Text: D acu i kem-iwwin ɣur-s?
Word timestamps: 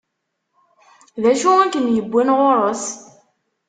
D 1.23 1.23
acu 1.31 1.51
i 1.63 1.67
kem-iwwin 1.73 2.29
ɣur-s? 2.39 2.85